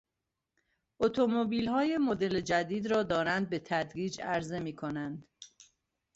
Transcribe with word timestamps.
اتومبیلهای 0.99 1.97
مدل 1.97 2.39
جدید 2.41 2.87
را 2.87 3.03
دارند 3.03 3.49
به 3.49 3.59
تدریج 3.59 4.21
عرضه 4.21 4.59
میکنند. 4.59 5.27